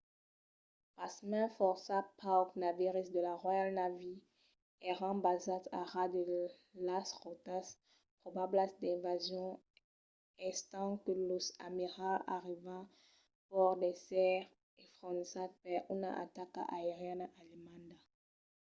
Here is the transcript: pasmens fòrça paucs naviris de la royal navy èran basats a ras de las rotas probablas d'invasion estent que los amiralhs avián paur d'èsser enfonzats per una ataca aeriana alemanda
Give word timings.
pasmens 0.97 1.53
fòrça 1.57 1.97
paucs 2.19 2.57
naviris 2.61 3.07
de 3.15 3.21
la 3.27 3.35
royal 3.43 3.69
navy 3.81 4.13
èran 4.91 5.17
basats 5.25 5.71
a 5.79 5.81
ras 5.91 6.09
de 6.15 6.21
las 6.87 7.07
rotas 7.23 7.65
probablas 8.21 8.71
d'invasion 8.79 9.49
estent 10.49 10.93
que 11.03 11.13
los 11.29 11.45
amiralhs 11.67 12.27
avián 12.39 12.83
paur 13.49 13.73
d'èsser 13.81 14.33
enfonzats 14.83 15.57
per 15.63 15.77
una 15.95 16.11
ataca 16.23 16.61
aeriana 16.77 17.25
alemanda 17.41 17.95